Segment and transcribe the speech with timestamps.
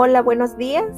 [0.00, 0.96] Hola, buenos días.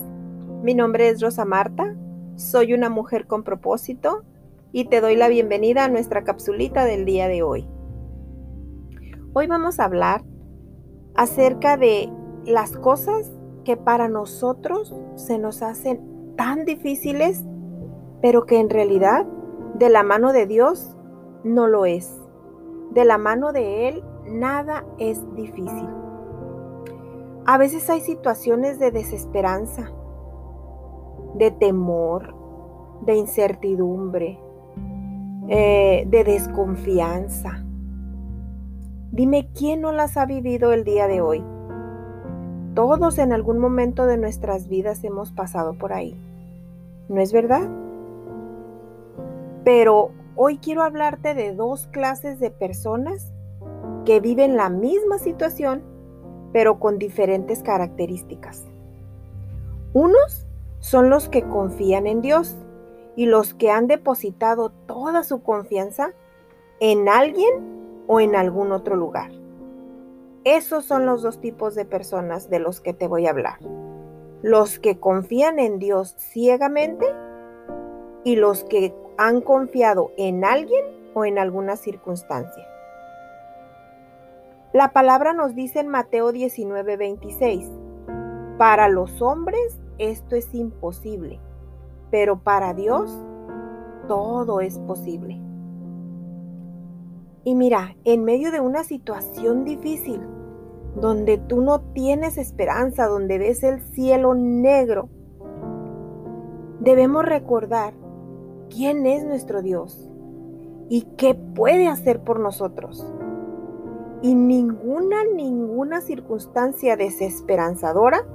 [0.63, 1.97] Mi nombre es Rosa Marta.
[2.37, 4.25] Soy una mujer con propósito
[4.73, 7.67] y te doy la bienvenida a nuestra capsulita del día de hoy.
[9.33, 10.23] Hoy vamos a hablar
[11.15, 12.13] acerca de
[12.45, 13.33] las cosas
[13.65, 17.43] que para nosotros se nos hacen tan difíciles,
[18.21, 19.25] pero que en realidad
[19.77, 20.95] de la mano de Dios
[21.43, 22.21] no lo es.
[22.91, 25.89] De la mano de Él nada es difícil.
[27.47, 29.91] A veces hay situaciones de desesperanza,
[31.35, 32.35] de temor,
[33.07, 34.39] de incertidumbre,
[35.49, 37.65] eh, de desconfianza.
[39.11, 41.43] Dime quién no las ha vivido el día de hoy.
[42.75, 46.17] Todos en algún momento de nuestras vidas hemos pasado por ahí.
[47.09, 47.69] ¿No es verdad?
[49.65, 53.33] Pero hoy quiero hablarte de dos clases de personas
[54.05, 55.83] que viven la misma situación
[56.53, 58.65] pero con diferentes características.
[59.93, 60.47] Unos
[60.79, 62.57] son los que confían en Dios
[63.17, 66.13] y los que han depositado toda su confianza
[66.81, 69.31] en alguien o en algún otro lugar.
[70.45, 73.59] Esos son los dos tipos de personas de los que te voy a hablar.
[74.43, 77.07] Los que confían en Dios ciegamente
[78.25, 82.70] y los que han confiado en alguien o en alguna circunstancia.
[84.73, 87.69] La palabra nos dice en Mateo 19, 26,
[88.57, 91.41] para los hombres esto es imposible,
[92.13, 93.21] pero para Dios
[94.07, 95.41] todo es posible.
[97.43, 100.21] Y mira, en medio de una situación difícil,
[100.95, 105.09] donde tú no tienes esperanza, donde ves el cielo negro,
[106.79, 107.93] debemos recordar
[108.69, 110.09] quién es nuestro Dios
[110.89, 113.13] y qué puede hacer por nosotros
[114.23, 118.27] y ninguna, ninguna circunstancia desesperanzadora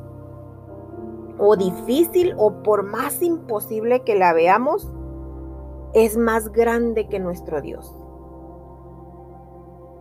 [1.38, 4.92] o difícil o por más imposible que la veamos,
[5.94, 7.94] es más grande que nuestro Dios.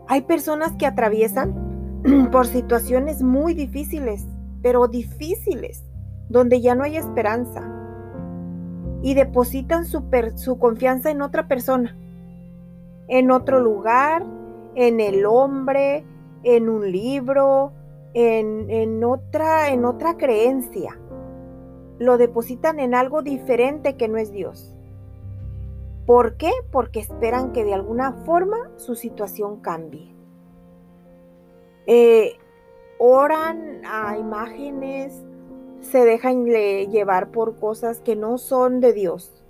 [0.08, 2.00] Hay personas que atraviesan
[2.32, 4.26] por situaciones muy difíciles,
[4.62, 5.84] pero difíciles,
[6.28, 7.70] donde ya no hay esperanza,
[9.02, 10.02] y depositan su,
[10.36, 11.96] su confianza en otra persona,
[13.08, 14.24] en otro lugar,
[14.74, 16.04] en el hombre,
[16.42, 17.72] en un libro,
[18.14, 20.98] en, otra, en otra creencia.
[21.98, 24.74] Lo depositan en algo diferente que no es Dios.
[26.06, 26.50] ¿Por qué?
[26.70, 30.14] Porque esperan que de alguna forma su situación cambie.
[31.86, 32.34] Eh,
[32.98, 35.24] oran a imágenes,
[35.80, 39.44] se dejan llevar por cosas que no son de Dios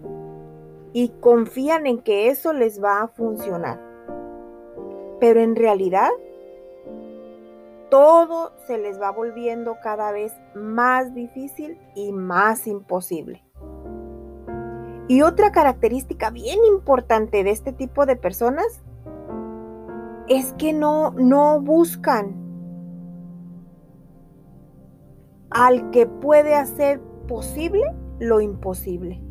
[0.93, 3.94] y confían en que eso les va a funcionar.
[5.21, 6.11] Pero en realidad,
[7.91, 13.45] todo se les va volviendo cada vez más difícil y más imposible.
[15.07, 18.83] Y otra característica bien importante de este tipo de personas
[20.29, 22.35] es que no, no buscan
[25.51, 27.83] al que puede hacer posible
[28.19, 29.23] lo imposible.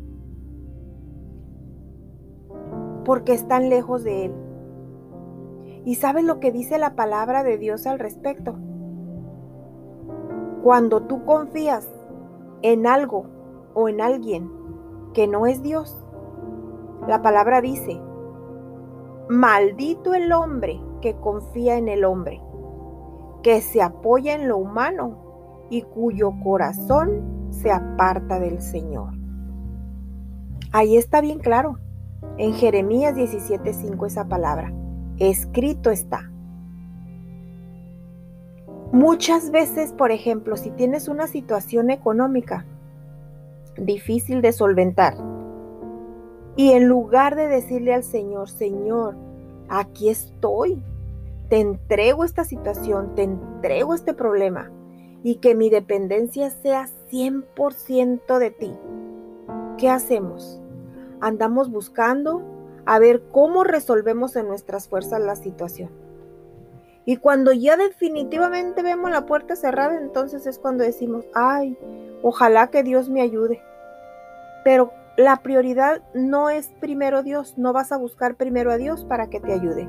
[3.04, 4.43] Porque están lejos de él.
[5.84, 8.56] ¿Y sabes lo que dice la palabra de Dios al respecto?
[10.62, 11.86] Cuando tú confías
[12.62, 13.26] en algo
[13.74, 14.50] o en alguien
[15.12, 16.02] que no es Dios,
[17.06, 18.00] la palabra dice,
[19.28, 22.40] maldito el hombre que confía en el hombre,
[23.42, 29.12] que se apoya en lo humano y cuyo corazón se aparta del Señor.
[30.72, 31.78] Ahí está bien claro,
[32.38, 34.72] en Jeremías 17:5 esa palabra
[35.18, 36.30] escrito está.
[38.92, 42.64] Muchas veces, por ejemplo, si tienes una situación económica
[43.76, 45.16] difícil de solventar
[46.56, 49.16] y en lugar de decirle al Señor, Señor,
[49.68, 50.80] aquí estoy,
[51.48, 54.70] te entrego esta situación, te entrego este problema
[55.24, 58.72] y que mi dependencia sea 100% de ti,
[59.76, 60.60] ¿qué hacemos?
[61.20, 62.53] Andamos buscando
[62.86, 65.90] a ver cómo resolvemos en nuestras fuerzas la situación.
[67.06, 71.78] Y cuando ya definitivamente vemos la puerta cerrada, entonces es cuando decimos, ay,
[72.22, 73.62] ojalá que Dios me ayude.
[74.64, 79.28] Pero la prioridad no es primero Dios, no vas a buscar primero a Dios para
[79.28, 79.88] que te ayude.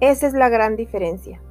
[0.00, 1.42] Esa es la gran diferencia.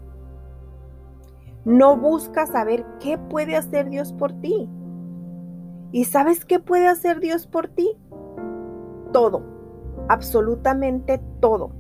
[1.65, 4.69] No buscas saber qué puede hacer Dios por ti.
[5.91, 7.97] ¿Y sabes qué puede hacer Dios por ti?
[9.11, 9.58] Todo
[10.09, 11.71] absolutamente todo.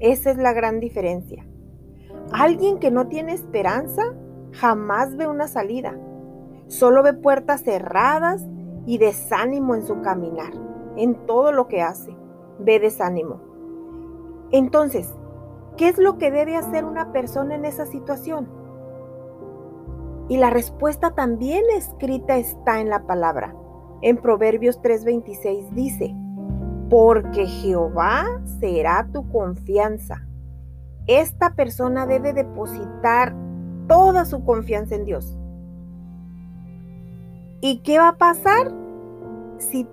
[0.00, 1.46] Esa es la gran diferencia.
[2.32, 4.02] Alguien que no tiene esperanza
[4.52, 5.98] jamás ve una salida.
[6.66, 8.46] Solo ve puertas cerradas
[8.84, 10.52] y desánimo en su caminar,
[10.96, 12.14] en todo lo que hace.
[12.58, 13.40] Ve desánimo.
[14.50, 15.14] Entonces,
[15.76, 18.48] ¿qué es lo que debe hacer una persona en esa situación?
[20.28, 23.54] Y la respuesta también escrita está en la palabra.
[24.02, 26.14] En Proverbios 3:26 dice,
[26.88, 28.24] porque Jehová
[28.60, 30.26] será tu confianza.
[31.06, 33.34] Esta persona debe depositar
[33.86, 35.36] toda su confianza en Dios.
[37.60, 38.72] ¿Y qué va a pasar?
[39.58, 39.86] Si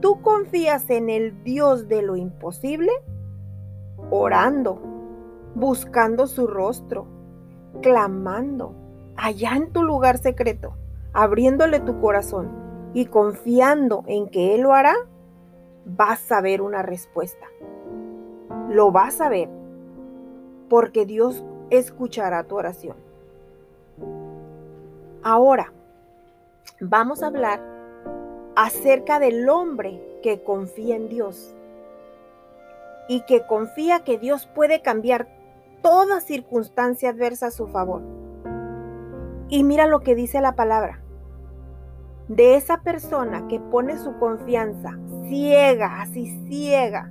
[0.00, 2.92] tú confías en el Dios de lo imposible,
[4.10, 4.80] orando,
[5.54, 7.06] buscando su rostro,
[7.80, 8.74] clamando,
[9.16, 10.74] allá en tu lugar secreto,
[11.12, 12.50] abriéndole tu corazón
[12.92, 14.94] y confiando en que Él lo hará,
[15.84, 17.46] vas a ver una respuesta.
[18.68, 19.48] Lo vas a ver
[20.68, 22.96] porque Dios escuchará tu oración.
[25.22, 25.72] Ahora,
[26.80, 27.60] vamos a hablar
[28.56, 31.54] acerca del hombre que confía en Dios
[33.08, 35.28] y que confía que Dios puede cambiar
[35.82, 38.02] toda circunstancia adversa a su favor.
[39.48, 41.00] Y mira lo que dice la palabra
[42.28, 44.96] de esa persona que pone su confianza
[45.30, 47.10] ciega, así ciega.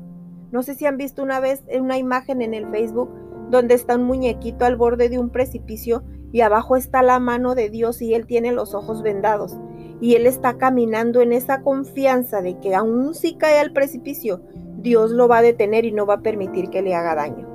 [0.52, 3.10] No sé si han visto una vez una imagen en el Facebook
[3.50, 7.70] donde está un muñequito al borde de un precipicio y abajo está la mano de
[7.70, 9.58] Dios y él tiene los ojos vendados.
[10.02, 14.42] Y él está caminando en esa confianza de que aun si cae al precipicio,
[14.78, 17.48] Dios lo va a detener y no va a permitir que le haga daño.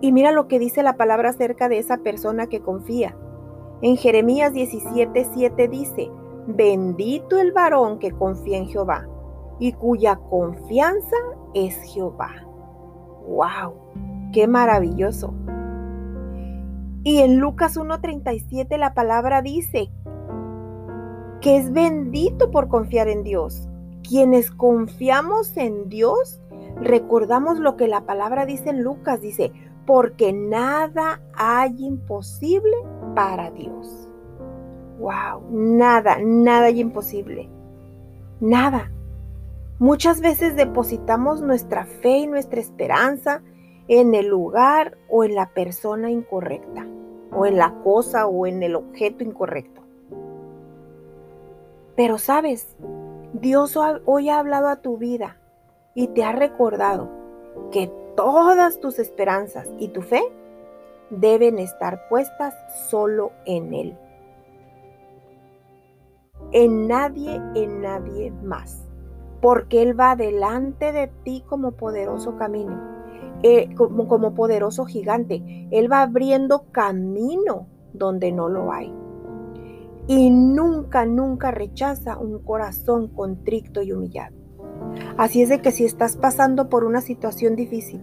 [0.00, 3.16] Y mira lo que dice la palabra acerca de esa persona que confía.
[3.82, 6.10] En Jeremías 17:7 dice,
[6.46, 9.08] Bendito el varón que confía en Jehová
[9.58, 11.16] y cuya confianza
[11.54, 12.30] es Jehová.
[13.26, 13.74] ¡Wow!
[14.32, 15.32] ¡Qué maravilloso!
[17.02, 19.90] Y en Lucas 1.37 la palabra dice
[21.40, 23.68] que es bendito por confiar en Dios.
[24.02, 26.40] Quienes confiamos en Dios,
[26.80, 29.52] recordamos lo que la palabra dice en Lucas, dice,
[29.86, 32.76] porque nada hay imposible
[33.14, 34.08] para Dios.
[34.98, 37.48] Wow, nada, nada y imposible.
[38.40, 38.90] Nada.
[39.78, 43.42] Muchas veces depositamos nuestra fe y nuestra esperanza
[43.88, 46.86] en el lugar o en la persona incorrecta,
[47.30, 49.82] o en la cosa o en el objeto incorrecto.
[51.94, 52.74] Pero sabes,
[53.34, 53.76] Dios
[54.06, 55.36] hoy ha hablado a tu vida
[55.94, 57.10] y te ha recordado
[57.70, 60.22] que todas tus esperanzas y tu fe
[61.10, 62.54] deben estar puestas
[62.88, 63.98] solo en Él.
[66.52, 68.85] En nadie, en nadie más,
[69.46, 72.80] porque Él va delante de ti como poderoso camino,
[73.44, 75.68] eh, como, como poderoso gigante.
[75.70, 78.92] Él va abriendo camino donde no lo hay.
[80.08, 84.34] Y nunca, nunca rechaza un corazón contrito y humillado.
[85.16, 88.02] Así es de que si estás pasando por una situación difícil,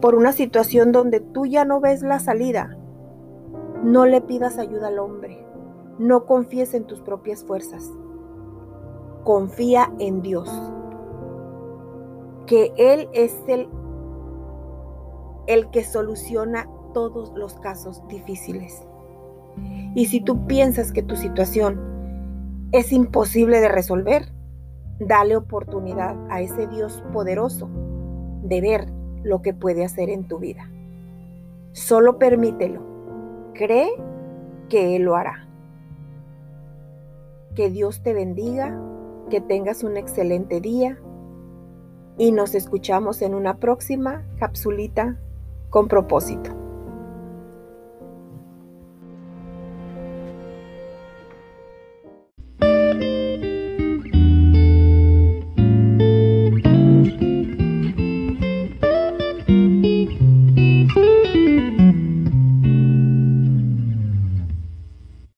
[0.00, 2.76] por una situación donde tú ya no ves la salida,
[3.84, 5.46] no le pidas ayuda al hombre,
[6.00, 7.88] no confíes en tus propias fuerzas.
[9.24, 10.50] Confía en Dios.
[12.46, 13.68] Que Él es el,
[15.46, 18.86] el que soluciona todos los casos difíciles.
[19.94, 21.80] Y si tú piensas que tu situación
[22.72, 24.32] es imposible de resolver,
[24.98, 27.68] dale oportunidad a ese Dios poderoso
[28.42, 28.88] de ver
[29.22, 30.70] lo que puede hacer en tu vida.
[31.72, 32.80] Solo permítelo.
[33.54, 33.90] Cree
[34.68, 35.46] que Él lo hará.
[37.54, 38.78] Que Dios te bendiga,
[39.32, 41.00] que tengas un excelente día
[42.18, 45.18] y nos escuchamos en una próxima capsulita
[45.70, 46.61] con propósito.